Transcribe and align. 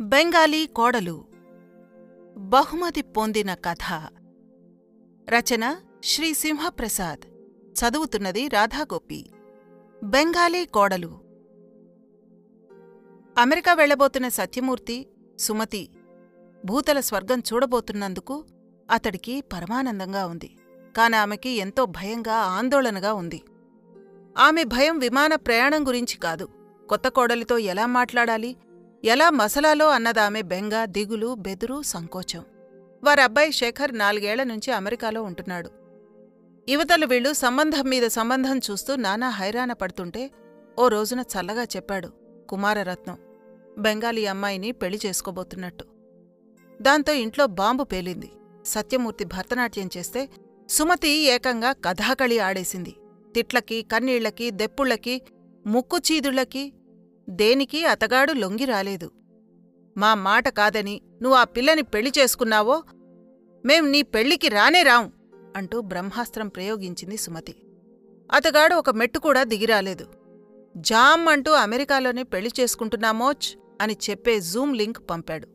బెంగాలీ 0.00 0.66
కోడలు. 0.66 1.24
బహుమతి 2.36 3.02
పొందిన 3.02 3.54
కథ. 3.54 3.76
రచన 5.30 5.76
శ్రీ 6.04 6.34
సింహప్రసాద్. 6.34 7.18
చదువుతున్నది 7.72 8.48
రాధాగోపి. 8.48 9.30
బెంగాలీ 10.04 10.64
కోడలు. 10.64 11.18
అమెరికా 13.38 13.74
వెళ్ళబోతున్న 13.74 14.28
సత్యమూర్తి 14.28 15.06
సుమతి 15.38 15.90
భూతల 16.64 17.00
స్వర్గం 17.00 17.42
చూడబోతున్నందుకు 17.52 18.44
అతడికి 18.90 19.40
పరమానందంగా 19.40 20.26
ఉంది. 20.26 20.56
కాని 20.96 21.16
ఆమెకి 21.16 21.50
ఎంతో 21.50 21.84
భయంగా 21.84 22.34
ఆందోళనగా 22.34 23.12
ఉంది. 23.12 23.42
ఆమె 24.38 24.64
భయం 24.64 24.98
విమాన 24.98 25.34
ప్రయాణం 25.34 25.88
గురించి 25.88 26.18
కాదు. 26.18 26.48
కొత్త 26.88 27.08
కోడలితో 27.08 27.58
ఎలా 27.58 27.86
మాట్లాడాలి? 27.86 28.56
ఎలా 29.04 29.30
మసలాలో 29.30 29.88
అన్నదామె 29.88 30.42
బెంగ 30.42 30.84
దిగులు 30.84 31.34
బెదురు 31.34 31.82
సంకోచం. 31.82 32.44
వారబ్బాయి 33.04 33.52
శేఖర్ 33.52 33.98
నాలుగేళ్ళ 33.98 34.42
నుంచి 34.42 34.72
అమెరికాలో 34.72 35.22
ఉంటున్నాడు. 35.22 35.70
యువతలు 36.68 37.06
వీళ్ళు 37.06 37.32
సంబంధం 37.32 37.88
మీద 37.88 38.06
సంబంధం 38.08 38.60
చూస్తూ 38.70 38.96
నానా 38.96 39.28
హైరాణ 39.28 39.72
పడుతుంటే 39.72 40.30
ఓ 40.78 40.88
రోజున 40.88 41.20
చల్లగా 41.20 41.62
చెప్పాడు 41.62 42.08
కుమారరత్నం. 42.48 43.18
బెంగాలీ 43.78 44.26
అమ్మాయిని 44.26 44.72
పెళ్ళి 44.72 45.00
చేసుకోబోతున్నట్టు. 45.06 45.84
దాంతో 46.82 47.12
ఇంట్లో 47.12 47.46
బాంబు 47.46 47.84
పేలింది. 47.84 48.30
సత్యమూర్తి 48.66 49.24
భరతనాట్యం 49.24 49.90
చేస్తే 49.96 50.28
సుమతి 50.68 51.08
ఏకంగా 51.08 51.72
కథాకళి 51.72 52.38
ఆడేసింది. 52.38 52.94
తిట్లకి 53.34 53.82
కన్నీళ్ళకి 53.82 54.50
దెప్పుళ్ళకి 54.50 55.22
ముక్కుచీదుళ్ళకి 55.66 56.72
దేనికి 57.28 57.86
అతగాడు 57.86 58.32
లొంగి 58.32 58.64
రాలేదు. 58.64 59.10
మా 59.98 60.14
మాట 60.14 60.48
కాదని 60.48 61.00
నువ్వు 61.22 61.38
ఆ 61.38 61.44
పిల్లని 61.44 61.82
పెళ్ళి 61.82 62.12
చేసుకున్నావో 62.18 62.82
మేం 63.64 63.92
నీ 63.92 64.02
పెళ్ళికి 64.02 64.48
రానే 64.48 64.82
రాం 64.82 65.12
అంటూ 65.56 65.80
బ్రహ్మాస్త్రం 65.80 66.48
ప్రయోగించింది 66.48 67.16
సుమతి. 67.16 67.54
అతగాడు 68.32 68.74
ఒక 68.74 68.90
మెట్టు 68.90 69.18
కూడా 69.18 69.44
దిగిరాలేదు 69.44 70.06
జామ్ 70.76 71.28
అంటూ 71.28 71.52
అమెరికాలోనే 71.52 72.22
పెళ్ళి 72.22 72.50
చేసుకుంటున్నామోచ్ 72.60 73.58
అని 73.80 73.96
చెప్పే 74.10 74.40
జూమ్ 74.40 74.76
లింక్ 74.76 75.10
పంపాడు. 75.10 75.48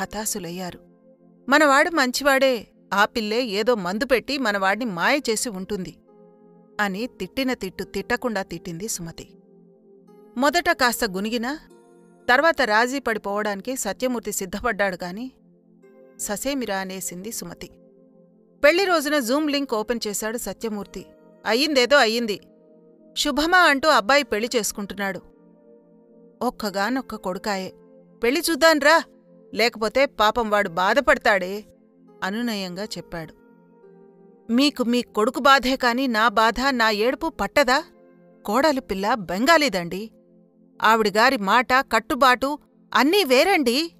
హతాశులయ్యారు. 0.00 0.80
మనవాడు 1.48 1.90
మంచివాడే 1.90 2.66
ఆ 2.94 3.04
పిల్లే 3.04 3.44
ఏదో 3.44 3.74
మందు 3.74 4.04
పెట్టి 4.04 4.38
మనవాడిని 4.38 4.84
మాయ 4.84 5.20
చేసి 5.30 5.48
ఉంటుంది 5.48 5.96
అని 6.80 7.06
తిట్టిన 7.06 7.54
తిట్టు 7.54 7.84
తిట్టకుండా 7.84 8.42
తిట్టింది 8.42 8.88
సుమతి. 8.88 9.28
మొదట 10.38 10.70
కాస్త 10.70 11.04
గునిగినా 11.04 11.58
తర్వాత 12.28 12.62
రాజీ 12.64 12.98
పడిపోవడానికి 12.98 13.76
సత్యమూర్తి 13.76 14.32
సిద్ధపడ్డాడు 14.32 14.96
కాని 14.96 15.32
ససేమిరా 16.20 16.78
అనేసింది 16.78 17.32
సుమతి. 17.32 17.70
పెళ్ళి 18.64 18.84
రోజున 18.84 19.18
జూమ్ 19.18 19.50
లింక్ 19.50 19.74
ఓపెన్ 19.74 20.00
చేశాడు 20.06 20.38
సత్యమూర్తి. 20.38 21.06
అయ్యిందేదో 21.46 21.96
అయ్యింది. 21.96 22.40
శుభమా 23.16 23.58
అంటూ 23.58 23.88
అబ్బాయి 23.88 24.22
పెళ్ళి 24.22 24.50
చేసుకుంటున్నాడు. 24.56 25.20
ఒక్కగానొక్క 26.42 27.14
కొడుకాయే. 27.14 27.72
పెళ్ళి 28.22 28.42
చూద్దాన్రా. 28.50 29.02
లేకపోతే 29.54 30.06
పాపం 30.06 30.50
వాడు 30.50 30.68
బాధపడతాడే 30.68 31.64
అనునయంగా 32.22 32.84
చెప్పాడు. 32.84 33.34
మీకు 34.52 34.82
మీ 34.82 35.02
కొడుకు 35.02 35.40
బాధే 35.40 35.76
కాని 35.76 36.06
నా 36.06 36.28
బాధ 36.28 36.54
నా 36.70 36.90
ఏడుపు 36.90 37.28
పట్టదా? 37.28 37.84
కోడలు 38.44 38.80
పిల్ల 38.80 39.14
బెంగాలీదండి. 39.14 40.10
ఆవిడగారి 40.82 41.36
మాట 41.36 41.72
కట్టుబాటు 41.72 42.58
అన్నీ 42.94 43.24
వేరండి. 43.24 43.90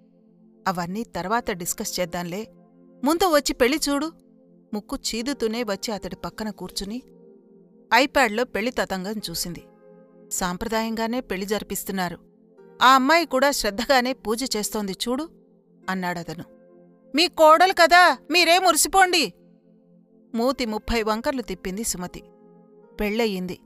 అవన్నీ 0.69 1.05
తర్వాత 1.05 1.51
డిస్కస్ 1.51 2.01
చేద్దాంలే. 2.01 2.49
ముందు 3.05 3.25
వచ్చి 3.25 3.55
పెళ్ళి 3.55 3.81
చూడు. 3.89 4.13
ముక్కు 4.75 4.97
చీదుతూనే 4.97 5.63
వచ్చి 5.63 5.95
అతడి 5.95 6.17
పక్కన 6.17 6.51
కూర్చుని 6.51 7.03
ఐప్యాడ్లో 7.95 8.45
పెళ్ళి 8.45 8.73
తతంగం 8.73 9.15
చూసింది. 9.31 9.63
సాంప్రదాయంగానే 10.33 11.21
పెళ్ళి 11.21 11.47
జరిపిస్తున్నారు. 11.47 12.19
ఆ 12.83 12.95
అమ్మాయి 12.95 13.27
కూడా 13.27 13.51
శ్రద్ధగానే 13.51 14.13
పూజ 14.13 14.57
చేస్తోంది 14.57 14.93
చూడు 14.93 15.29
అన్నాడతను. 15.89 16.45
మీ 17.15 17.29
కోడలు 17.29 17.73
కదా 17.73 18.19
మీరే 18.31 18.59
మురిసిపోండి. 18.59 19.33
మూతి 20.35 20.67
ముప్పై 20.67 21.03
వంకర్లు 21.03 21.43
తిప్పింది 21.43 21.85
సుమతి. 21.85 22.23
పెళ్ళయింది. 23.01 23.59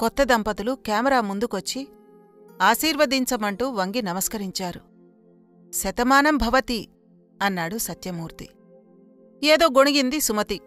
కొత్త 0.00 0.22
దంపతులు 0.22 0.78
కెమెరా 0.86 1.20
ముందుకొచ్చి 1.20 1.88
ఆశీర్వదించమంటూ 2.62 3.68
వంగి 3.70 4.02
నమస్కరించారు. 4.02 4.80
శతమానం 5.72 6.36
భవతి 6.36 6.88
అన్నాడు 7.42 7.76
సత్యమూర్తి. 7.78 8.48
ఏదో 9.44 9.66
గొణిగింది 9.66 10.20
సుమతి. 10.20 10.60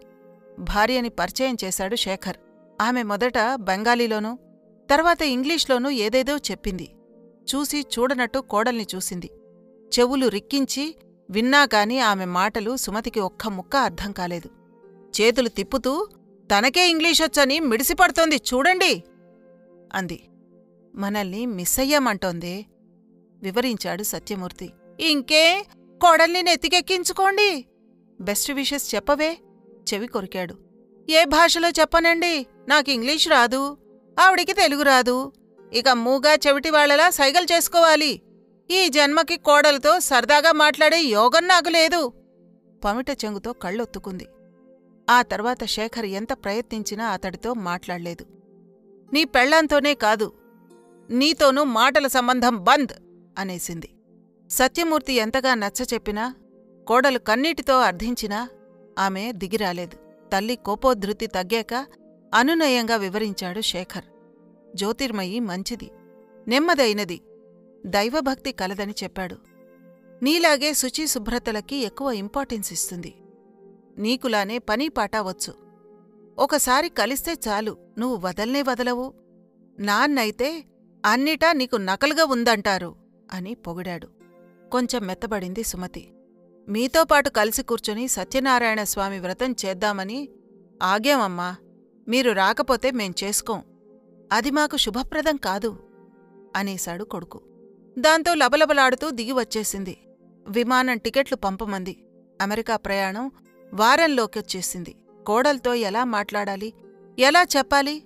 భార్యని 0.58 1.08
పరిచయం 1.08 1.56
చేశాడు 1.64 1.96
శేఖర్. 1.96 2.36
ఆమె 2.80 3.02
మొదట 3.02 3.38
బెంగాలీలోనూ 3.54 4.38
తర్వాత 4.90 5.22
ఇంగ్లీష్లోనూ 5.22 5.90
ఏదేదో 5.90 6.36
చెప్పింది. 6.36 6.88
చూసి 7.54 7.80
చూడనట్టు 7.80 8.38
కోడల్ని 8.38 8.86
చూసింది. 8.94 9.30
చెవులు 9.98 10.26
రిక్కించి 10.26 10.94
విన్నాగాని 11.30 12.00
ఆమె 12.00 12.24
మాటలు 12.24 12.76
సుమతికి 12.76 13.20
ఒక్క 13.20 13.48
ముక్క 13.48 13.76
అర్థం 13.76 14.12
కాలేదు. 14.12 14.48
చేతులు 15.14 15.48
తిప్పుతూ 15.48 16.06
తనకే 16.50 16.90
ఇంగ్లీషొచ్చని 16.90 17.60
మిడిసిపడుతోంది 17.60 18.36
చూడండి! 18.36 19.02
అంది. 19.94 20.18
మనల్ని 20.96 21.46
మిస్సయ్యామంటోందే 21.46 22.64
వివరించాడు 23.42 24.02
సత్యమూర్తి. 24.02 24.70
ఇంకే 25.00 25.64
కోడల్ని 26.02 26.42
నెత్తికెక్కించుకోండి. 26.42 27.64
బెస్ట్ 28.20 28.52
విషెస్ 28.52 28.94
చెప్పవే 28.94 29.38
చెవి 29.94 30.06
కొరికాడు. 30.06 30.54
ఏ 31.10 31.24
భాషలో 31.24 31.68
చెప్పనండి? 31.68 32.46
నాకు 32.68 32.90
ఇంగ్లీష్ 32.90 33.28
రాదు 33.28 33.76
ఆవిడికి 34.20 34.52
తెలుగు 34.52 34.82
రాదు. 34.82 35.32
ఇక 35.72 35.88
మూగా 35.88 36.34
చెవిటి 36.34 36.70
వాళ్ళలా 36.70 37.10
సైగలు 37.10 37.44
చేసుకోవాలి. 37.44 38.22
ఈ 38.70 38.88
జన్మకి 38.88 39.36
కోడలతో 39.36 40.00
సరదాగా 40.00 40.52
మాట్లాడే 40.52 41.00
యోగం 41.02 41.48
నాకు 41.48 41.68
లేదు. 41.68 42.12
పమిట 42.84 43.10
చెంగుతో 43.10 43.52
కళ్ళొత్తుకుంది. 43.52 44.26
ఆ 45.10 45.22
తర్వాత 45.22 45.64
శేఖర్ 45.64 46.06
ఎంత 46.06 46.32
ప్రయత్నించినా 46.32 47.06
అతడితో 47.06 47.54
మాట్లాడలేదు. 47.54 48.26
నీ 49.12 49.24
పెళ్ళాంతోనే 49.24 49.94
కాదు 49.94 50.32
నీతోనూ 51.10 51.64
మాటల 51.64 52.06
సంబంధం 52.06 52.64
బంద్ 52.64 52.92
అనేసింది. 53.38 53.90
సత్యమూర్తి 54.50 55.12
ఎంతగా 55.12 55.54
నచ్చచెప్పినా 55.54 56.34
కోడలు 56.88 57.18
కన్నీటితో 57.18 57.80
అర్థించినా 57.80 58.48
ఆమె 58.98 59.32
దిగిరాలేదు. 59.32 59.96
తల్లి 60.28 60.56
కోపోద్ధృతి 60.56 61.26
తగ్గాక 61.26 61.86
అనునయంగా 62.34 62.96
వివరించాడు 62.96 63.60
శేఖర్. 63.60 64.04
జ్యోతిర్మయి 64.74 65.40
మంచిది 65.40 65.90
నెమ్మదైనది 66.48 67.20
దైవభక్తి 67.86 68.52
కలదని 68.52 68.94
చెప్పాడు. 69.02 69.36
నీలాగే 70.22 70.72
శుచి 70.72 71.06
శుభ్రతలకి 71.06 71.76
ఎక్కువ 71.76 72.10
ఇంపార్టెన్స్ 72.10 72.72
ఇస్తుంది. 72.72 73.14
నీకులానే 73.98 74.58
పనీపాటా 74.58 75.22
వచ్చు. 75.22 75.54
ఒకసారి 76.38 76.88
కలిస్తే 76.88 77.32
చాలు 77.48 77.76
నువ్వు 77.98 78.16
వదల్నే 78.16 78.62
వదలవు. 78.62 79.14
నాన్నైతే 79.78 80.64
అన్నిటా 81.06 81.52
నీకు 81.52 81.76
నకలుగా 81.76 82.24
ఉందంటారు 82.24 82.96
అని 83.32 83.54
పొగిడాడు. 83.54 84.08
కొంచెం 84.72 85.06
మెత్తబడింది 85.06 85.62
సుమతి. 85.62 86.12
మీతో 86.68 87.04
పాటు 87.04 87.30
కలిసి 87.30 87.62
కూర్చొని 87.62 88.08
సత్యనారాయణ 88.08 88.82
స్వామి 88.82 89.20
వ్రతం 89.20 89.54
చేద్దామని 89.66 90.28
ఆగామమ్మా. 90.82 91.56
మీరు 92.08 92.32
రాకపోతే 92.32 92.90
మేం 92.90 93.14
చేసుకోం. 93.24 93.62
అది 94.32 94.50
మాకు 94.50 94.76
శుభప్రదం 94.76 95.36
కాదు 95.36 95.78
అనేశాడు 96.56 97.04
కొడుకు. 97.04 97.40
దాంతో 97.98 98.34
లబలబలాడుతూ 98.34 99.10
దిగి 99.10 99.32
వచ్చేసింది. 99.32 99.96
విమానం 100.48 100.98
టికెట్లు 100.98 101.36
పంపమంది. 101.36 102.04
అమెరికా 102.42 102.76
ప్రయాణం 102.76 103.30
వారంలోకొచ్చేసింది. 103.74 104.94
కోడల్తో 105.26 105.74
ఎలా 105.74 106.04
మాట్లాడాలి? 106.04 106.72
ఎలా 107.18 107.42
చెప్పాలి? 107.42 108.00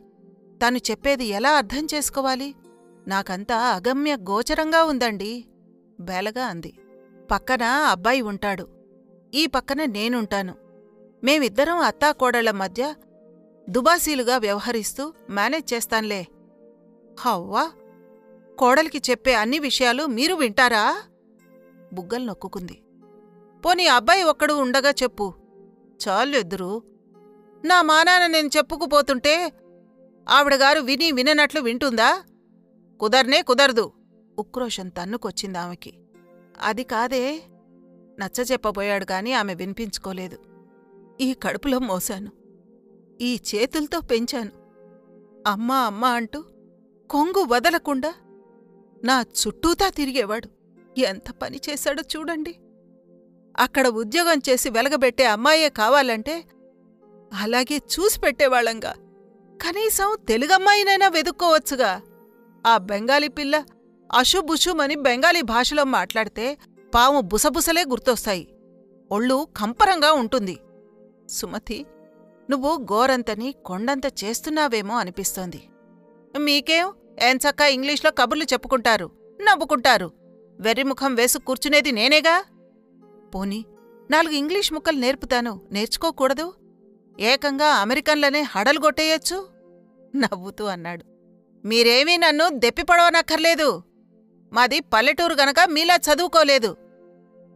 తను 0.67 0.79
చెప్పేది 0.79 1.25
ఎలా 1.25 1.51
అర్థం 1.51 1.87
చేసుకోవాలి? 1.95 2.55
నాకంతా 3.09 3.59
అగమ్య 3.59 4.17
గోచరంగా 4.17 4.85
ఉందండి 4.85 5.45
బేలగా 6.01 6.47
అంది. 6.47 6.79
పక్కన 7.31 7.63
అబ్బాయి 7.63 8.21
ఉంటాడు. 8.21 8.69
ఈ 9.35 9.47
పక్కన 9.47 9.85
నేనుంటాను. 9.85 10.55
మేమిద్దరం 11.25 11.79
అత్తాకోడళ్ళ 11.79 12.51
మధ్య 12.51 12.95
దుబాసీలుగా 13.69 14.37
వ్యవహరిస్తూ 14.37 15.15
మేనేజ్ 15.31 15.75
చేస్తాన్లే. 15.75 16.27
హవ్వా! 17.21 17.71
కోడలికి 18.59 19.03
చెప్పే 19.11 19.35
అన్ని 19.35 19.59
విషయాలు 19.59 20.07
మీరు 20.07 20.35
వింటారా? 20.35 20.97
బుగ్గలు 21.93 22.25
నొక్కుకుంది. 22.25 22.83
పోనీ 23.65 23.87
అబ్బాయి 23.87 24.23
ఒక్కడు 24.23 24.55
ఉండగా 24.55 24.91
చెప్పు. 24.91 25.35
చాలు 26.09 26.09
చాలెద్దురు 26.09 26.83
నా 27.65 27.83
మానాన 27.83 28.27
నేను 28.27 28.51
చెప్పుకుపోతుంటే 28.57 29.53
ఆవిడగారు 30.29 30.81
విని 30.81 31.13
విననట్లు 31.13 31.61
వింటుందా? 31.61 32.23
కుదర్నే 33.01 33.43
కుదరదు. 33.43 33.93
ఉక్రోషం 34.39 34.89
తన్నుకొచ్చిందామెకి 34.89 35.93
అది 36.63 36.85
కాదే 36.85 37.43
నచ్చజెప్పబోయాడు 38.19 39.07
గాని 39.11 39.33
ఆమె 39.33 39.55
వినిపించుకోలేదు. 39.55 40.39
ఈ 41.21 41.35
కడుపులో 41.35 41.79
మోశాను. 41.79 42.33
ఈ 43.21 43.41
చేతులతో 43.55 44.01
పెంచాను. 44.01 44.51
అమ్మా 45.47 45.79
అమ్మా 45.79 46.11
అంటూ 46.11 46.45
కొంగు 47.11 47.45
వదలకుండా 47.45 48.15
నా 49.05 49.23
చుట్టూతా 49.23 49.89
తిరిగేవాడు. 49.89 50.49
ఎంత 51.01 51.31
పని 51.31 51.61
చేశాడో 51.71 52.03
చూడండి. 52.17 52.57
అక్కడ 53.59 53.89
ఉద్యోగం 53.89 54.39
చేసి 54.49 54.71
వెలగబెట్టే 54.71 55.25
అమ్మాయే 55.25 55.69
కావాలంటే 55.69 56.45
అలాగే 57.35 57.77
చూసి 57.77 58.21
పెట్టేవాళ్ళంగా. 58.21 58.93
కనీసం 59.63 60.17
తెలుగమ్మాయినైనా 60.29 61.09
వెదుక్కోవచ్చుగా. 61.09 62.03
ఆ 62.67 62.79
బెంగాలీ 62.79 63.29
పిల్ల 63.29 63.65
అషుబుషుమని 64.17 64.95
బెంగాలీ 64.95 65.43
భాషలో 65.43 65.85
మాట్లాడితే 65.85 66.59
పాము 66.95 67.21
బుసబుసలే 67.21 67.85
గుర్తొస్తాయి. 67.85 68.49
ఒళ్ళు 69.13 69.49
కంపరంగా 69.57 70.13
ఉంటుంది. 70.13 70.59
సుమతి 71.29 71.87
నువ్వు 72.51 72.87
గోరంతని 72.93 73.55
కొండంత 73.65 74.03
చేస్తున్నావేమో 74.25 74.99
అనిపిస్తోంది. 74.99 75.63
మీకేం? 76.39 76.93
ఏంచక్క 77.23 77.61
ఇంగ్లీష్లో 77.61 78.11
కబుర్లు 78.11 78.45
చెప్పుకుంటారు 78.45 79.11
నవ్వుకుంటారు. 79.43 80.11
వెర్రిముఖం 80.61 81.15
వేసు 81.15 81.39
కూర్చునేది 81.39 81.93
నేనేగా? 81.93 82.45
పోనీ 83.35 83.65
నాలుగు 84.11 84.33
ఇంగ్లీష్ 84.33 84.73
ముక్కలు 84.73 84.97
నేర్పుతాను 84.97 85.61
నేర్చుకోకూడదు? 85.73 86.53
ఏకంగా 87.21 87.67
అమెరికన్లనే 87.67 88.41
హడలు 88.41 88.81
కొట్టేయొచ్చు? 88.81 89.49
నవ్వుతూ 90.17 90.65
అన్నాడు. 90.65 91.10
మీరేమీ 91.65 92.17
నన్ను 92.17 92.49
దెప్పిపడవనక్కర్లేదు 92.49 93.83
మాది 94.53 94.81
పల్లెటూరు 94.81 95.35
గనక 95.35 95.61
మీలా 95.71 95.97
చదువుకోలేదు. 95.97 96.77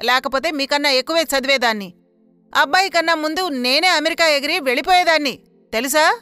లేకపోతే 0.02 0.50
మీకన్నా 0.50 0.90
ఎక్కువే 0.90 1.22
చదివేదాన్ని. 1.22 1.94
అబ్బాయి 2.54 2.90
కన్నా 2.90 3.14
ముందు 3.14 3.48
నేనే 3.48 3.88
అమెరికా 3.88 4.26
ఎగిరి 4.28 4.60
వెళ్ళిపోయేదాన్ని. 4.60 5.38
తెలుసా? 5.72 6.20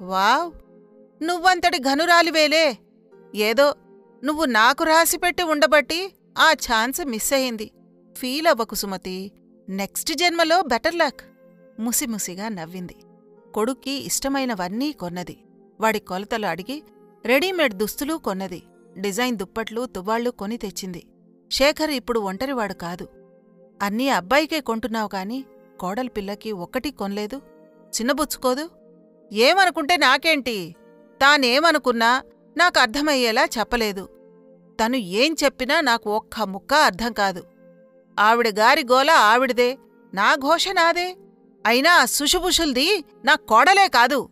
వావ్! 0.00 0.52
నువ్వంతటి 1.22 1.78
ఘనురాలివేలే. 1.78 2.78
ఏదో 3.34 3.74
నువ్వు 4.24 4.44
నాకు 4.44 4.84
రాసిపెట్టి 4.84 5.42
ఉండబట్టి 5.42 6.12
ఆ 6.38 6.52
ఛాన్స్ 6.52 7.06
మిస్ 7.06 7.32
అయింది 7.32 7.70
ఫీల్ 8.18 8.46
అవ్వకు 8.46 8.74
సుమతి. 8.74 9.32
నెక్స్ట్ 9.68 10.12
జన్మలో 10.12 10.62
బెటర్ 10.62 10.94
లక్. 10.94 11.20
ముసిముసిగా 11.80 12.48
నవ్వింది. 12.48 12.96
కొడుక్కి 13.54 13.90
ఇష్టమైనవన్నీ 13.90 14.92
కొన్నది. 14.92 15.36
వాడి 15.80 15.98
కొలతలు 15.98 16.46
అడిగి 16.46 16.82
రెడీమేడ్ 17.26 17.74
దుస్తులు 17.74 18.14
కొన్నది. 18.14 18.62
డిజైన్ 18.98 19.36
దుప్పట్లు 19.36 19.86
తువ్వాళ్ళు 19.86 20.30
కొని 20.30 20.56
తెచ్చింది. 20.56 21.02
శేఖర్ 21.52 21.90
ఇప్పుడు 21.90 22.20
ఒంటరివాడు 22.20 22.74
కాదు. 22.74 23.08
అన్నీ 23.82 24.08
అబ్బాయికే 24.08 24.60
కొంటున్నావు 24.60 25.08
కాని 25.08 25.44
కోడలి 25.80 26.08
పిల్లకి 26.08 26.52
ఒక్కటి 26.52 26.90
కొనలేదు. 26.90 27.36
చిన్నబుచ్చుకోదు. 27.88 28.70
ఏమనుకుంటే 29.32 29.96
నాకేంటి? 29.96 30.74
తానేమనుకున్నా 31.22 32.22
నాకు 32.56 32.80
అర్థమయ్యేలా 32.80 33.44
చెప్పలేదు. 33.44 34.08
తను 34.84 34.96
ఏం 34.96 35.36
చెప్పినా 35.44 35.80
నాకు 35.80 36.10
ఒక్క 36.10 36.40
ముక్క 36.40 36.74
అర్థం 36.74 37.12
కాదు. 37.12 37.44
ఆవిడ 38.18 38.48
గారి 38.48 38.84
గోల 38.92 39.10
ఆవిడదే. 39.10 39.78
నా 40.14 40.34
ఘోష 40.34 40.68
నాదే. 40.68 41.16
అయినా 41.66 42.02
ఆ 42.02 42.04
నా 43.24 43.34
కోడలే 43.34 43.88
కాదు. 43.88 44.28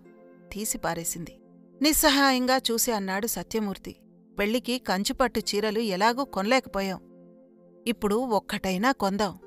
తీసిపారేసింది. 0.52 1.38
నిస్సహాయంగా 1.82 2.56
చూసి 2.56 2.92
అన్నాడు 2.92 3.26
సత్యమూర్తి. 3.26 3.96
పెళ్ళికి 4.38 4.78
కంచుపట్టు 4.78 5.40
చీరలు 5.40 5.78
ఎలాగూ 5.78 6.25
కొనలేకపోయాం. 6.25 7.00
ఇప్పుడు 7.86 8.14
ఒక్కటైనా 8.14 8.92
కొందాం. 8.92 9.38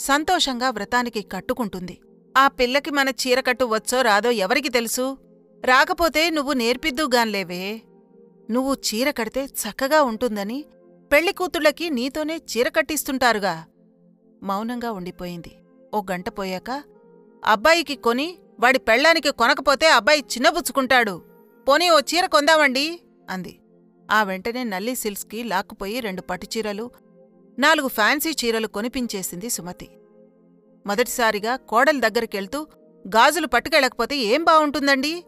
సంతోషంగా 0.00 0.70
వ్రతానికి 0.70 1.22
కట్టుకుంటుంది. 1.22 2.00
ఆ 2.36 2.48
పిల్లకి 2.48 2.90
మన 2.90 3.08
చీరకట్టు 3.08 3.64
వచ్చో 3.64 4.02
రాదో 4.02 4.30
ఎవరికి 4.30 4.68
తెలుసు? 4.68 5.18
రాకపోతే 5.64 6.30
నువ్వు 6.30 6.52
నేర్పిద్దుగాన్లేవే 6.52 7.82
నువ్వు 8.50 8.74
చీర 8.74 9.10
కడితే 9.10 9.44
చక్కగా 9.44 10.02
ఉంటుందని 10.02 10.64
పెళ్ళికూతుళ్ళకి 11.12 11.90
నీతోనే 11.90 12.36
చీర 12.36 12.68
కట్టిస్తుంటారుగా. 12.68 13.64
మౌనంగా 14.42 14.92
ఉండిపోయింది. 14.92 15.56
ఓ 15.94 16.02
గంట 16.10 16.28
పోయాక 16.28 16.82
అబ్బాయికి 17.44 17.96
కొని 17.96 18.38
వాడి 18.60 18.78
పెళ్ళానికి 18.78 19.30
కొనకపోతే 19.30 19.88
అబ్బాయి 19.88 20.20
చిన్నబుచ్చుకుంటాడు. 20.20 21.37
పోనీ 21.68 21.90
ఓ 21.90 22.00
చీర 22.00 22.26
కొందామండి 22.26 23.00
అంది. 23.30 23.60
ఆ 24.10 24.22
వెంటనే 24.22 24.64
నల్లి 24.64 24.94
సిల్క్స్కి 24.94 25.44
లాక్కుపోయి 25.44 26.00
రెండు 26.00 26.22
పట్టుచీరలు 26.22 26.90
నాలుగు 27.58 27.88
ఫ్యాన్సీ 27.88 28.30
చీరలు 28.30 28.66
కొనిపించేసింది 28.66 29.48
సుమతి. 29.48 29.88
మొదటిసారిగా 30.86 31.56
కోడలి 31.56 32.00
దగ్గరికెళ్తూ 32.00 32.66
గాజులు 33.16 33.46
పట్టుకెళ్ళకపోతే 33.46 34.16
ఏం 34.16 34.44
బావుంటుందండి? 34.44 35.24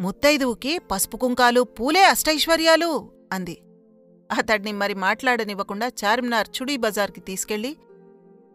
ముత్తైదువుకి 0.00 0.78
పసుపు 0.78 1.16
కుంకాలు 1.16 1.60
పూలే 1.60 2.02
అష్టైశ్వర్యాలు 2.02 3.10
అంది. 3.32 3.56
అతడ్ని 4.32 4.72
మరి 4.72 4.94
మాట్లాడనివ్వకుండా 4.94 5.88
చార్మినార్ 6.04 6.48
చుడీ 6.56 6.76
బజార్కి 6.76 7.20
తీసుకెళ్ళి 7.20 7.76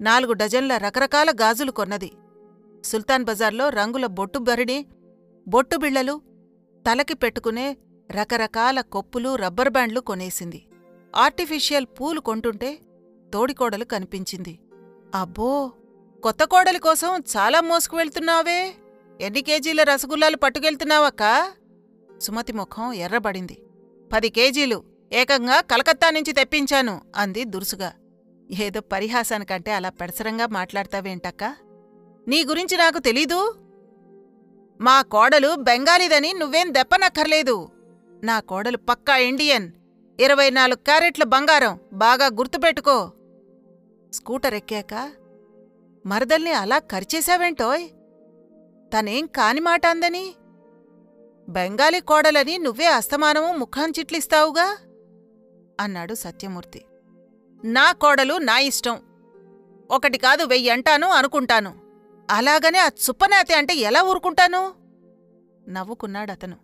నాలుగు 0.01 0.33
డజన్ల 0.33 0.77
రకరకాల 0.77 1.29
గాజులు 1.41 1.71
కొన్నది. 1.71 2.11
సుల్తాన్ 2.83 3.23
బజార్లో 3.23 3.69
రంగుల 3.69 4.05
బొట్టు 4.05 4.39
బరిణి 4.39 4.85
బొట్టు 5.47 5.77
బిళ్ళలు 5.77 6.36
తలకి 6.87 7.13
పెట్టుకునే 7.13 7.77
రకరకాల 8.11 8.81
కొప్పులు 8.81 9.35
రబ్బర్ 9.35 9.69
బ్యాండ్లు 9.69 9.99
కొనేసింది. 9.99 10.65
ఆర్టిఫిషియల్ 11.15 11.85
పూలు 11.85 12.19
కొంటుంటే 12.19 12.79
తోడికోడలు 13.33 13.83
కనిపించింది. 13.85 14.59
అబ్బో! 15.15 15.71
కొత్త 16.23 16.43
కోడలి 16.43 16.79
కోసం 16.79 17.23
చాలా 17.37 17.61
మోసుకు 17.61 17.97
వెళ్తున్నావే 17.97 18.73
ఎన్ని 19.21 19.41
కేజీల 19.41 19.83
రసగుల్లాలు 19.83 20.37
పట్టుకెళ్తున్నావక్కా? 20.37 21.51
సుమతి 22.21 22.53
ముఖం 22.53 22.93
ఎర్రబడింది. 22.93 23.61
పది 24.13 24.29
కేజీలు. 24.29 24.83
ఏకంగా 25.13 25.61
కలకత్తా 25.61 26.09
నుంచి 26.09 26.33
తెప్పించాను 26.33 27.01
అంది 27.15 27.43
దురుసుగా. 27.43 27.93
ఏదో 28.51 28.81
పరిహాసానికంటే 28.81 29.71
అలా 29.71 29.89
పెడసరంగా 29.89 30.47
మాట్లాడతావేంటక్కా? 30.47 31.55
నీ 32.27 32.45
గురించి 32.45 32.77
నాకు 32.77 32.99
తెలీదు? 32.99 33.55
మా 34.81 35.01
కోడలు 35.01 35.55
బెంగాలీదని 35.55 36.33
నువ్వేం 36.33 36.73
దెప్పనక్కర్లేదు 36.73 37.69
నా 38.23 38.39
కోడలు 38.39 38.77
పక్కా 38.77 39.17
ఇండియన్. 39.17 39.71
ఇరవై 40.19 40.49
నాలుగు 40.49 40.75
క్యారెట్ల 40.75 41.23
బంగారం. 41.23 41.79
బాగా 41.93 42.25
గుర్తుపెట్టుకో. 42.25 43.11
స్కూటర్ 44.13 44.53
ఎక్కాక 44.53 45.11
మరదల్ని 46.05 46.51
అలా 46.51 46.79
కరిచేశావేంటోయ్? 46.79 47.87
తనేం 48.93 49.25
కాని 49.25 49.59
మాట 49.59 49.85
అందని? 49.85 50.35
బెంగాలీ 51.49 51.99
కోడలని 51.99 52.57
నువ్వే 52.57 52.85
అస్తమానము 52.85 53.51
ముఖాంచిట్లిస్తావుగా 53.51 54.77
అన్నాడు 55.79 56.13
సత్యమూర్తి. 56.13 56.85
నా 57.65 57.91
కోడలు 57.91 58.37
నా 58.37 58.59
ఇష్టం. 58.59 58.99
ఒకటి 59.91 60.17
కాదు 60.17 60.43
వెయ్యంటాను 60.43 61.07
అనుకుంటాను. 61.09 61.86
అలాగనే 62.29 62.79
ఆ 62.79 62.87
చుప్పనాతి 62.87 63.53
అంటే 63.53 63.75
ఎలా 63.75 64.03
ఊరుకుంటాను? 64.03 64.73
నవ్వుకున్నాడతను. 65.69 66.57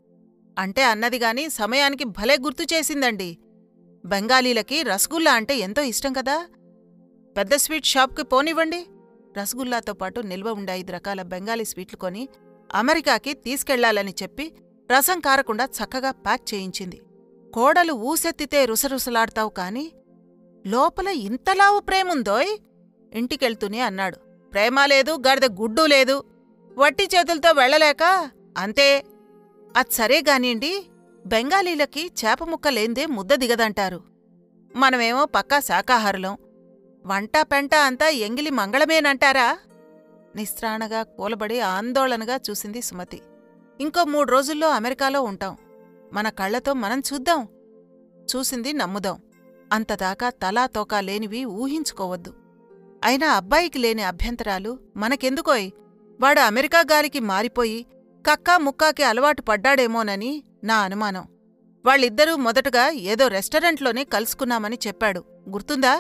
అంటే 0.60 0.84
అన్నదిగాని 0.84 1.50
సమయానికి 1.50 2.04
భలే 2.04 2.38
గుర్తు 2.42 2.64
చేసిందండి. 2.64 3.38
బెంగాలీలకి 4.06 4.84
రసగుల్లా 4.84 5.34
అంటే 5.34 5.58
ఎంతో 5.58 5.82
ఇష్టం 5.82 6.14
కదా? 6.14 6.48
పెద్ద 7.38 7.56
స్వీట్ 7.56 7.86
షాప్కి 7.86 8.24
పోనివ్వండి. 8.24 8.86
రసగుల్లాతో 9.38 9.94
పాటు 9.94 10.20
నిల్వ 10.20 10.52
ఉండే 10.52 10.74
ఐదు 10.74 10.92
రకాల 10.92 11.22
బెంగాలీ 11.22 11.66
స్వీట్లు 11.66 11.98
కొని 11.98 12.30
అమెరికాకి 12.74 13.34
తీసుకెళ్ళాలని 13.34 14.16
చెప్పి 14.24 14.54
రసం 14.92 15.20
కారకుండా 15.20 15.66
చక్కగా 15.66 16.12
ప్యాక్ 16.12 16.54
చేయించింది. 16.54 17.02
కోడలు 17.54 17.94
ఊసెత్తితే 17.94 18.66
రుసరుసలాడతావు 18.66 19.50
కాని 19.50 19.92
లోపల 20.68 21.08
ఇంతలావు 21.08 21.80
ప్రేముందోయ్? 21.80 22.58
ఇంటికెళ్తూనే 23.14 23.80
అన్నాడు. 23.80 24.33
ప్రేమ 24.54 24.86
లేదు 24.86 25.12
గడిద 25.12 25.46
గుడ్డు 25.46 25.86
లేదు. 25.86 26.24
వట్టి 26.78 27.04
చేతులతో 27.04 27.52
వెళ్ళలేక 27.52 28.32
అంతే. 28.58 29.04
అచ్చరే 29.78 30.20
గానియండి 30.20 30.86
బెంగాలీలకి 31.26 32.12
చేపముక్క 32.26 32.68
లేందే 32.68 33.06
ముద్ద 33.06 33.34
దిగదంటారు. 33.34 34.04
మనమేమో 34.76 35.26
పక్కా 35.26 35.60
శాకాహారులం. 35.60 36.38
వంట 37.06 37.32
పెంట 37.38 37.76
అంతా 37.76 38.10
ఎంగిలి 38.10 38.50
మంగళమేనంటారా? 38.50 39.58
నిస్త్రాణగా 40.36 41.04
కూలబడి 41.04 41.60
ఆందోళనగా 41.60 42.40
చూసింది 42.50 42.82
సుమతి. 42.82 43.22
ఇంకో 43.82 44.04
మూడు 44.04 44.32
రోజుల్లో 44.32 44.70
అమెరికాలో 44.70 45.22
ఉంటాం. 45.22 45.58
మన 46.14 46.30
కళ్ళతో 46.30 46.74
మనం 46.74 47.04
చూద్దాం. 47.14 47.48
చూసింది 48.36 48.74
నమ్ముదాం. 48.74 49.22
అంతదాకా 49.74 50.30
తలా 50.30 50.66
తోకా 50.66 51.02
లేనివి 51.02 51.46
ఊహించుకోవద్దు. 51.46 52.43
అయినా 53.04 53.28
అబ్బాయికి 53.32 53.80
లేని 53.80 54.04
అభ్యంతరాలు 54.04 54.72
మనకెందుకోయ్? 54.98 55.68
వాడు 56.20 56.40
అమెరికా 56.40 56.82
గాలికి 56.92 57.20
మారిపోయి 57.32 57.80
కక్కా 58.26 58.56
ముక్కాకి 58.58 59.04
అలవాటు 59.04 59.42
పడ్డాడేమోనని 59.42 60.32
నా 60.64 60.76
అనుమానం. 60.82 61.26
వాళ్ళిద్దరూ 61.86 62.34
మొదటగా 62.38 62.84
ఏదో 63.12 63.26
రెస్టారెంట్లోనే 63.28 64.04
కలుసుకున్నామని 64.06 64.78
చెప్పాడు. 64.88 65.22
గుర్తుందా? 65.50 65.96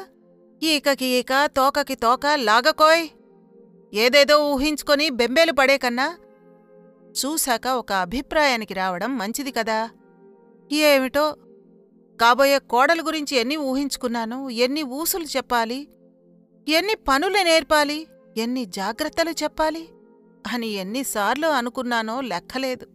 ఈకకి 0.61 1.07
ఈక 1.19 1.33
తోకకి 1.57 1.95
తోక 1.95 2.25
లాగకోయ్! 2.47 3.03
ఏదేదో 3.93 4.35
ఊహించుకొని 4.51 5.09
బెంబేలు 5.11 5.51
పడే 5.51 5.77
కన్నా 5.77 6.07
చూశాక 7.15 7.65
ఒక 7.81 7.91
అభిప్రాయానికి 8.05 8.73
రావడం 8.73 9.11
మంచిది 9.17 9.51
కదా! 9.51 9.79
ఏమిటో? 10.71 11.25
కాబోయే 12.19 12.59
కోడల 12.71 13.01
గురించి 13.01 13.33
ఎన్ని 13.37 13.57
ఊహించుకున్నాను 13.69 14.37
ఎన్ని 14.65 14.83
ఊసులు 14.97 15.27
చెప్పాలి 15.35 15.79
ఎన్ని 16.67 16.95
పనులు 16.95 17.43
నేర్పాలి 17.43 18.07
ఎన్ని 18.37 18.65
జాగ్రత్తలు 18.65 19.31
చెప్పాలి 19.31 19.89
అని 20.47 20.67
ఎన్నిసార్లు 20.67 21.47
అనుకున్నానో 21.47 22.21
లెక్కలేదు. 22.21 22.87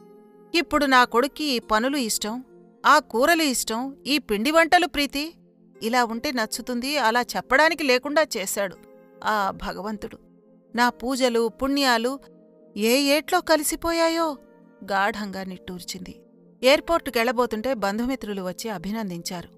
ఇప్పుడు 0.55 0.85
నా 0.87 1.05
కొడుక్కి 1.05 1.45
ఈ 1.45 1.59
పనులు 1.59 1.97
ఇష్టం 1.97 2.45
ఆ 2.87 2.99
కూరలు 2.99 3.43
ఇష్టం 3.43 3.97
ఈ 4.07 4.19
పిండి 4.19 4.51
వంటలు 4.51 4.87
ప్రీతి 4.87 5.35
ఇలా 5.83 6.05
ఉంటే 6.05 6.33
నచ్చుతుంది 6.33 6.99
అలా 6.99 7.21
చెప్పడానికి 7.21 7.85
లేకుండా 7.85 8.27
చేశాడు 8.37 8.77
ఆ 9.25 9.51
భగవంతుడు. 9.51 10.19
నా 10.77 10.89
పూజలు 10.89 11.49
పుణ్యాలు 11.49 12.21
ఏ 12.77 13.01
ఏట్లో 13.01 13.41
కలిసిపోయాయో 13.41 14.37
గాఢంగా 14.85 15.45
నిట్టూర్చింది. 15.45 16.23
ఎయిర్పోర్టుకెళ్ళబోతుంటే 16.63 17.75
బంధుమిత్రులు 17.75 18.43
వచ్చి 18.43 18.71
అభినందించారు. 18.71 19.49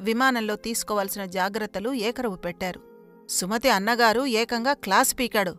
విమానంలో 0.00 0.56
తీసుకోవలసిన 0.56 1.24
జాగ్రత్తలు 1.24 1.92
ఏకరవు 1.92 2.36
పెట్టారు. 2.36 2.87
సుమతి 3.28 3.68
అన్నగారు 3.68 4.26
ఏకంగా 4.26 4.72
క్లాస్ 4.72 5.18
పీకాడు. 5.18 5.54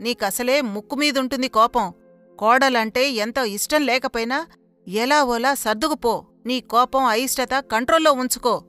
నీకసలే 0.00 0.60
ముక్కుమీదుంటుంది 0.60 1.48
కోపం. 1.48 1.92
కోడలంటే 2.38 3.10
ఎంత 3.10 3.38
ఇష్టం 3.38 3.82
లేకపోయినా 3.82 4.46
ఎలా 4.88 5.24
ఓలా 5.24 5.54
సర్దుకుపో. 5.54 6.24
నీ 6.46 6.60
కోపం 6.60 7.04
అయిష్టత 7.04 7.58
కంట్రోల్లో 7.58 8.12
ఉంచుకో. 8.12 8.62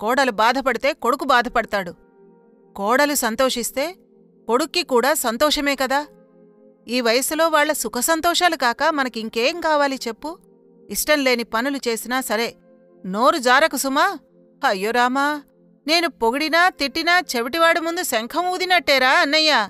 కోడలు 0.00 0.30
బాధపడితే 0.30 0.92
కొడుకు 0.92 1.24
బాధపడతాడు. 1.24 1.94
కోడలు 2.76 3.14
సంతోషిస్తే 3.14 3.96
కొడుక్కి 4.46 4.82
కూడా 4.82 5.14
సంతోషమే 5.14 5.76
కదా. 5.76 6.06
ఈ 6.88 7.00
వయసులో 7.00 7.48
వాళ్ళ 7.48 7.72
సుఖసంతోషాలు 7.72 8.56
కాక 8.56 8.84
మనకింకేం 8.84 9.60
కావాలి 9.60 9.98
చెప్పు. 10.08 10.38
ఇష్టం 10.90 11.24
లేని 11.24 11.42
పనులు 11.42 11.78
చేసినా 11.88 12.20
సరే. 12.20 12.54
నోరు 13.06 13.38
జారకు 13.38 13.76
సుమా. 13.76 14.18
అయ్యో 14.66 14.90
రామా. 14.90 15.42
నేను 15.86 16.08
పొగిడినా 16.08 16.68
తిట్టినా 16.68 17.22
చెవిటివాడి 17.36 17.80
ముందు 17.80 18.02
శంఖం 18.02 18.48
ఊదినట్టేరా 18.48 19.10
అన్నయ్య. 19.10 19.68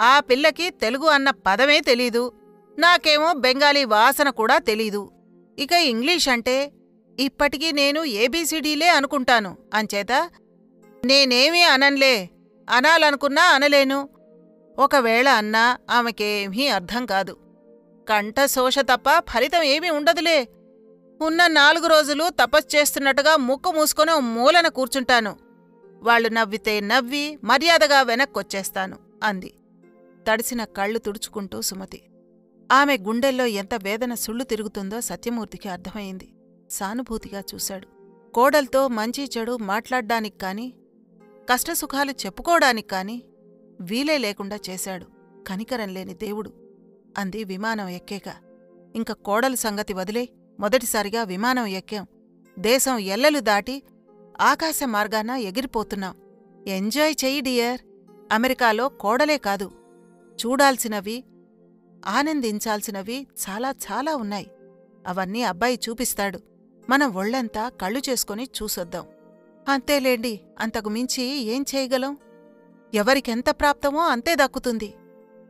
ఆ 0.00 0.20
పిల్లకి 0.20 0.70
తెలుగు 0.70 1.06
అన్న 1.06 1.30
పదమే 1.30 1.80
తెలీదు. 1.80 2.32
నాకేమో 2.78 3.32
బెంగాలీ 3.32 3.84
వాసన 3.84 4.30
కూడా 4.30 4.58
తెలీదు. 4.58 5.10
ఇక 5.58 5.72
ఇంగ్లీష్ 5.72 6.28
అంటే 6.28 6.72
ఇప్పటికీ 7.20 7.72
నేను 7.72 8.04
ఏబీసీడీలే 8.04 8.88
అనుకుంటాను. 8.88 9.56
అంచేత 9.74 10.30
నేనేమీ 11.04 11.62
అనన్లే. 11.62 12.30
అనాలనుకున్నా 12.70 13.42
అనలేను. 13.42 14.08
ఒకవేళ 14.78 15.28
అన్నా 15.28 15.78
ఆమెకేమీ 15.90 16.66
అర్థం 16.66 17.06
కాదు. 17.06 17.36
కంఠశోష 18.08 18.78
తప్ప 18.78 19.18
ఫలితం 19.18 19.62
ఏమీ 19.62 19.90
ఉండదులే. 19.90 20.48
ఉన్న 21.22 21.46
నాలుగు 21.46 21.86
రోజులు 21.86 22.28
తపస్చేస్తున్నట్టుగా 22.28 23.36
ముక్కు 23.36 23.72
మూసుకొని 23.72 24.20
మూలన 24.20 24.68
కూర్చుంటాను. 24.68 25.45
వాళ్ళు 26.06 26.28
నవ్వితే 26.28 26.80
నవ్వి 26.80 27.38
మర్యాదగా 27.44 28.02
వెనక్కొచ్చేస్తాను 28.02 28.98
అంది. 29.22 29.54
తడిసిన 30.28 30.64
కళ్ళు 30.64 30.98
తుడుచుకుంటూ 30.98 31.60
సుమతి. 31.60 32.02
ఆమె 32.72 32.96
గుండెల్లో 32.96 33.46
ఎంత 33.46 33.74
వేదన 33.74 34.14
సుళ్ళు 34.14 34.44
తిరుగుతుందో 34.44 35.00
సత్యమూర్తికి 35.00 35.68
అర్థమైంది. 35.68 36.28
సానుభూతిగా 36.70 37.42
చూశాడు. 37.54 37.88
కోడల్తో 38.30 38.88
మంచి 38.88 39.30
చెడు 39.38 39.56
మాట్లాడ్డానికి 39.56 40.38
కాని 40.38 40.72
కష్టసుఖాలు 41.52 42.10
చెప్పుకోవడానికి 42.10 42.88
కాని 42.88 43.22
వీలే 43.80 44.18
లేకుండా 44.18 44.58
చేశాడు. 44.70 45.06
కనికరం 45.46 45.88
లేని 45.88 46.14
దేవుడు 46.14 46.52
అంది 47.18 47.44
విమానం 47.44 47.88
ఎక్కేక. 47.88 48.34
ఇంక 48.96 49.12
కోడలు 49.12 49.56
సంగతి 49.56 49.92
వదిలే 49.92 50.28
మొదటిసారిగా 50.60 51.22
విమానం 51.22 51.66
ఎక్కాం. 51.66 52.06
దేశం 52.58 52.98
ఎల్లలు 52.98 53.40
దాటి 53.40 53.82
ఆకాశ 54.40 54.80
మార్గాన 54.84 55.30
ఎగిరిపోతున్నాం. 55.30 56.14
ఎంజాయ్ 56.66 57.14
చెయ్యి 57.24 57.40
డియర్. 57.40 57.80
అమెరికాలో 58.32 58.88
కోడలే 58.88 59.38
కాదు. 59.38 59.70
చూడాల్సినవి 60.46 61.24
ఆనందించాల్సినవి 62.06 63.26
చాలా 63.48 63.70
చాలా 63.70 64.16
ఉన్నాయి. 64.16 64.50
అవన్నీ 65.06 65.42
అబ్బాయి 65.42 65.80
చూపిస్తాడు. 65.88 66.40
మనం 66.90 67.14
ఒళ్ళంతా 67.14 67.68
కళ్ళు 67.68 68.02
చేసుకొని 68.08 68.48
చూసొద్దాం. 68.62 69.06
అంతేలేండి 69.68 70.40
అంతకు 70.60 70.88
మించి 70.88 71.22
ఏం 71.22 71.64
చేయగలం? 71.74 72.16
ఎవరికెంత 72.94 73.50
ప్రాప్తమో 73.50 74.00
అంతే 74.00 74.34
దక్కుతుంది. 74.34 74.94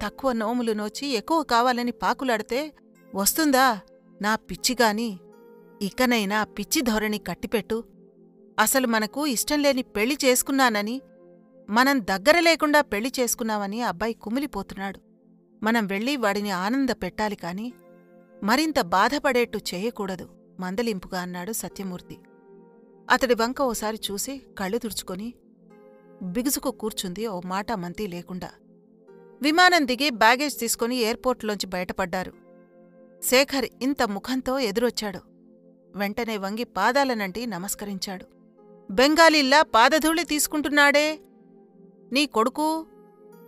తక్కువ 0.03 0.33
నోములు 0.33 0.73
నోచి 0.73 1.09
ఎక్కువ 1.09 1.43
కావాలని 1.43 1.91
పాకులాడితే 1.91 2.73
వస్తుందా? 3.15 3.81
నా 4.23 4.35
పిచ్చిగాని. 4.35 5.19
ఇకనైనా 5.83 6.45
పిచ్చి 6.45 6.83
ధోరణి 6.83 7.19
కట్టిపెట్టు. 7.19 7.96
అసలు 8.59 8.87
మనకు 8.87 9.27
ఇష్టంలేని 9.27 9.83
పెళ్ళి 9.83 10.19
చేసుకున్నానని 10.25 11.03
మనం 11.71 12.01
దగ్గర 12.01 12.41
లేకుండా 12.41 12.81
పెళ్ళి 12.81 13.13
చేసుకున్నామని 13.21 13.81
అబ్బాయి 13.83 14.15
కుమిలిపోతున్నాడు. 14.15 15.01
మనం 15.63 15.87
వెళ్ళి 15.87 16.17
వాడిని 16.17 16.51
ఆనంద 16.51 16.89
పెట్టాలి 16.89 17.37
కాని 17.37 17.73
మరింత 18.43 18.81
బాధపడేట్టు 18.81 19.59
చేయకూడదు 19.59 20.29
మందలింపుగా 20.61 21.21
అన్నాడు 21.21 21.53
సత్యమూర్తి. 21.53 22.19
అతడి 23.11 23.35
వంక 23.35 23.61
ఓసారి 23.63 24.01
చూసి 24.11 24.43
కళ్ళు 24.59 24.79
తుడుచుకొని 24.79 25.35
బిగుసుకు 26.23 26.71
కూర్చుంది 26.71 27.27
ఓ 27.27 27.41
మాట 27.47 27.73
మంతి 27.73 28.07
లేకుండా. 28.07 28.51
విమానం 29.43 29.87
దిగి 29.87 30.11
బ్యాగేజ్ 30.11 30.59
తీసుకుని 30.59 30.97
ఎయిర్పోర్ట్లోంచి 30.97 31.67
బయటపడ్డారు. 31.67 32.33
శేఖర్ 33.23 33.69
ఇంత 33.83 34.03
ముఖంతో 34.03 34.59
ఎదురొచ్చాడు. 34.59 35.21
వెంటనే 35.99 36.37
వంగి 36.37 36.65
పాదాలనంటి 36.65 37.47
నమస్కరించాడు. 37.47 38.36
బెంగాలీల్లా 38.91 39.63
పాదధూళి 39.63 40.25
తీసుకుంటున్నాడే. 40.25 41.19
నీ 42.13 42.27
కొడుకు 42.27 42.87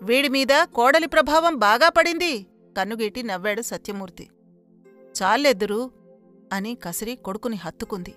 వీడిమీద 0.02 0.62
కోడలి 0.74 1.06
ప్రభావం 1.06 1.56
బాగా 1.56 1.88
పడింది. 1.88 2.46
కన్నుగీటి 2.76 3.22
నవ్వాడు 3.22 3.62
సత్యమూర్తి. 3.62 4.28
చాలెద్దురు 5.22 5.90
అని 6.52 6.74
కసిరి 6.74 7.16
కొడుకుని 7.16 7.56
హత్తుకుంది. 7.56 8.14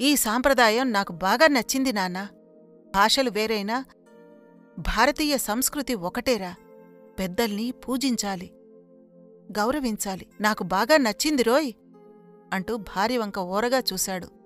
ఈ 0.00 0.16
సాంప్రదాయం 0.16 0.92
నాకు 0.92 1.12
బాగా 1.12 1.46
నచ్చింది 1.46 1.92
నాన్నా. 1.92 2.28
భాషలు 2.94 3.30
వేరైనా 3.30 3.84
భారతీయ 4.78 5.38
సంస్కృతి 5.38 5.94
ఒకటేరా. 5.94 6.54
పెద్దల్ని 7.18 7.70
పూజించాలి. 7.70 8.50
గౌరవించాలి. 9.58 10.26
నాకు 10.40 10.64
బాగా 10.64 10.96
నచ్చింది 10.96 11.42
రోయ్ 11.42 11.72
అంటూ 12.52 12.76
భార్య 12.76 13.18
వంక 13.18 13.38
ఓరగా 13.38 13.82
చూశాడు. 13.92 14.41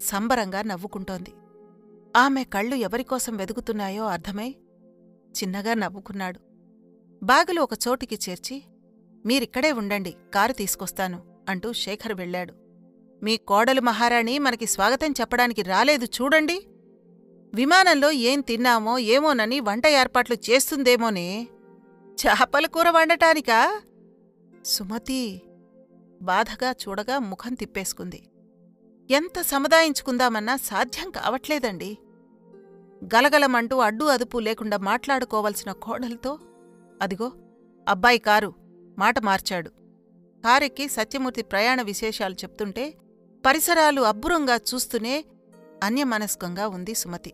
సంబరంగా 0.00 0.62
నవ్వుకుంటోంది. 0.62 1.32
ఆమె 2.16 2.44
కళ్ళు 2.44 2.74
ఎవరికోసం 2.74 3.36
వెదుకుతున్నాయో 3.36 4.06
అర్థమై 4.06 4.50
చిన్నగా 5.10 5.74
నవ్వుకున్నాడు. 5.74 6.40
బాగులు 7.22 7.60
ఒక 7.60 7.70
చోటికి 7.88 8.18
చేర్చి 8.28 8.62
మీరిక్కడే 9.26 9.72
ఉండండి 9.72 10.16
కారు 10.34 10.52
తీసుకొస్తాను 10.52 11.22
అంటూ 11.48 11.72
శేఖర్ 11.72 12.12
వెళ్ళాడు. 12.12 12.54
మీ 13.22 13.36
కోడలు 13.36 13.80
మహారాణి 13.80 14.38
మనకి 14.38 14.66
స్వాగతం 14.66 15.12
చెప్పడానికి 15.12 15.62
రాలేదు 15.62 16.04
చూడండి. 16.04 16.66
విమానంలో 17.54 18.10
ఏం 18.10 18.40
తిన్నామో 18.40 18.98
ఏమోనని 18.98 19.60
వంట 19.60 19.86
ఏర్పాట్లు 19.86 20.36
చేస్తుందేమోనే. 20.50 21.48
చేపల 22.04 22.66
కూర 22.66 22.90
వండటానికా? 22.90 23.80
సుమతి 24.64 25.42
బాధగా 26.22 26.70
చూడగా 26.70 27.18
ముఖం 27.18 27.54
తిప్పేసుకుంది. 27.54 28.22
ఎంత 29.10 29.42
సముదాయించుకుందామన్నా 29.42 30.56
సాధ్యం 30.56 31.10
కావట్లేదండి. 31.10 31.98
గలగలమంటూ 33.04 33.76
అడ్డు 33.76 34.04
అదుపు 34.04 34.38
లేకుండా 34.38 34.76
మాట్లాడుకోవలసిన 34.76 35.72
కోడలతో 35.72 36.38
అదిగో 37.02 37.32
అబ్బాయి 37.88 38.18
కారు 38.18 38.54
మాట 38.98 39.18
మార్చాడు. 39.18 39.68
కారెక్కి 40.44 40.88
సత్యమూర్తి 40.88 41.42
ప్రయాణ 41.42 41.82
విశేషాలు 41.82 42.34
చెప్తుంటే 42.34 42.94
పరిసరాలు 43.46 44.00
అబ్బురంగా 44.00 44.54
చూస్తూనే 44.54 45.24
అన్యమనస్కంగా 45.82 46.68
ఉంది 46.68 46.94
సుమతి. 46.94 47.32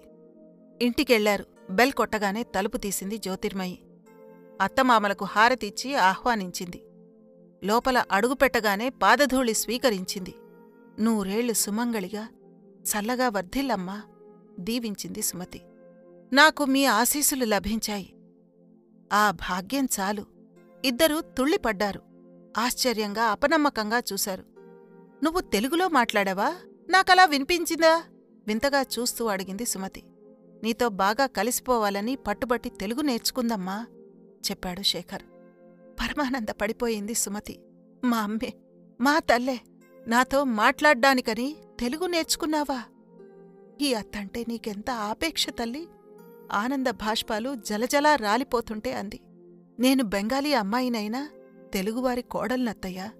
ఇంటికెళ్ళారు 0.82 1.44
బెల్ 1.70 1.92
కొట్టగానే 1.92 2.42
తలుపు 2.42 2.76
తీసింది 2.76 3.18
జ్యోతిర్మయి. 3.18 3.82
అత్తమామలకు 4.60 5.24
హారతిచ్చి 5.24 5.94
ఆహ్వానించింది. 5.94 6.82
లోపల 7.64 8.04
అడుగుపెట్టగానే 8.12 8.88
పాదధూళి 8.88 9.54
స్వీకరించింది. 9.54 10.34
నూరేళ్ళు 11.00 11.52
సుమంగళిగా 11.52 12.28
చల్లగా 12.82 13.28
వర్ధిల్లమ్మా 13.28 14.02
దీవించింది 14.60 15.22
సుమతి. 15.22 15.62
నాకు 16.32 16.64
మీ 16.64 16.84
ఆశీసులు 16.84 17.44
లభించాయి. 17.44 18.14
ఆ 19.12 19.30
భాగ్యం 19.30 19.88
చాలు. 20.00 20.26
ఇద్దరూ 20.84 21.20
తుళ్ళిపడ్డారు. 21.20 22.02
ఆశ్చర్యంగా 22.58 23.22
అపనమ్మకంగా 23.22 24.02
చూశారు. 24.12 24.44
నువ్వు 25.24 25.40
తెలుగులో 25.40 25.88
మాట్లాడావా? 25.88 26.56
నాకలా 26.88 27.24
వినిపించిందా? 27.24 28.04
వింతగా 28.46 28.82
చూస్తూ 28.82 29.26
అడిగింది 29.26 29.66
సుమతి. 29.66 30.02
నీతో 30.62 30.88
బాగా 30.88 31.26
కలిసిపోవాలని 31.26 32.16
పట్టుబట్టి 32.16 32.70
తెలుగు 32.70 33.00
నేర్చుకుందమ్మా 33.00 33.86
చెప్పాడు 34.50 34.82
శేఖర్. 34.82 35.22
పరమానంద 36.00 36.48
పడిపోయింది 36.48 37.14
సుమతి. 37.14 37.60
మా 38.04 38.18
అమ్మే 38.18 38.54
మా 39.00 39.18
తల్లే. 39.18 39.60
నాతో 40.08 40.44
మాట్లాడ్డానికని 40.44 41.56
తెలుగు 41.80 42.06
నేర్చుకున్నావా? 42.06 42.82
ఈ 43.80 43.94
అత్తంటే 43.94 44.44
నీకెంత 44.48 44.90
ఆపేక్ష 44.90 45.48
తల్లి? 45.48 45.88
ఆనంద 46.52 46.86
భాష్పాలు 46.86 47.54
జలజలా 47.54 48.16
రాలిపోతుంటే 48.16 48.92
అంది. 48.92 49.20
నేను 49.80 50.04
బెంగాలీ 50.04 50.52
అమ్మాయినైనా 50.52 51.28
తెలుగువారి 51.74 52.22
కోడల్నత్తయ్యా. 52.22 53.10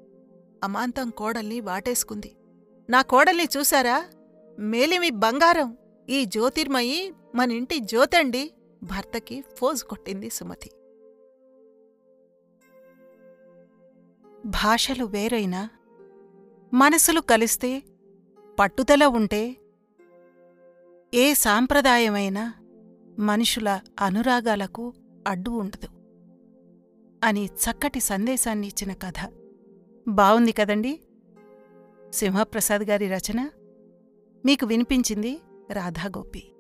అమాంతం 0.65 1.11
కోడల్ని 1.11 1.61
వాటేసుకుంది. 1.61 2.37
నా 2.91 3.03
కోడల్ని 3.03 3.49
చూశారా? 3.57 4.05
మేలిమి 4.59 5.11
బంగారం. 5.11 5.77
ఈ 6.09 6.25
జ్యోతిర్మయి 6.25 7.12
మనింటి 7.35 7.79
జ్యోతండి. 7.79 8.53
భర్తకి 8.83 9.45
ఫోజు 9.57 9.85
కొట్టింది 9.85 10.31
సుమతి. 10.31 10.71
భాషలు 14.47 15.05
వేరైనా 15.05 15.69
మనసులు 16.75 17.21
కలిస్తే 17.21 17.83
పట్టుదల 18.59 19.05
ఉంటే 19.05 19.57
ఏ 21.14 21.35
సాంప్రదాయమైనా 21.35 22.55
మనుషుల 23.19 23.81
అనురాగాలకు 24.00 24.93
అడ్డు 25.26 25.50
ఉండదు 25.50 25.88
అని 27.25 27.47
చక్కటి 27.47 28.00
సందేశాన్ని 28.00 28.67
ఇచ్చిన 28.67 28.93
కథ. 28.93 29.31
బావుంది 30.09 30.52
కదండి? 30.52 31.00
సింహప్రసాద్ 32.11 32.83
గారి 32.83 33.09
రచన. 33.09 33.50
మీకు 34.45 34.67
వినిపించింది 34.67 35.41
రాధాగోపి. 35.73 36.52